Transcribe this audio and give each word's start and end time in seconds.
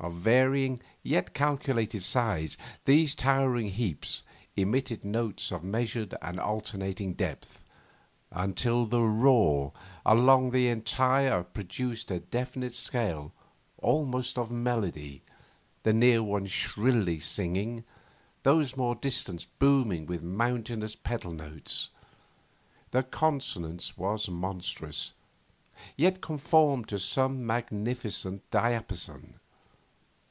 Of 0.00 0.14
varying, 0.16 0.80
yet 1.02 1.32
calculated 1.32 2.02
size, 2.02 2.58
these 2.84 3.14
towering 3.14 3.68
heaps 3.70 4.22
emitted 4.54 5.02
notes 5.02 5.50
of 5.50 5.64
measured 5.64 6.14
and 6.20 6.38
alternating 6.38 7.14
depth, 7.14 7.64
until 8.30 8.84
the 8.84 9.00
roar 9.00 9.72
along 10.04 10.50
the 10.50 10.66
entire 10.68 11.36
line 11.36 11.46
produced 11.54 12.10
a 12.10 12.18
definite 12.20 12.74
scale 12.74 13.32
almost 13.78 14.36
of 14.36 14.50
melody, 14.50 15.22
the 15.84 15.94
near 15.94 16.22
ones 16.22 16.50
shrilly 16.50 17.18
singing, 17.20 17.84
those 18.42 18.76
more 18.76 18.96
distant 18.96 19.46
booming 19.58 20.04
with 20.04 20.22
mountainous 20.22 20.96
pedal 20.96 21.32
notes. 21.32 21.88
The 22.90 23.04
consonance 23.04 23.96
was 23.96 24.28
monstrous, 24.28 25.14
yet 25.96 26.20
conformed 26.20 26.88
to 26.88 26.98
some 26.98 27.46
magnificent 27.46 28.42
diapason. 28.50 29.38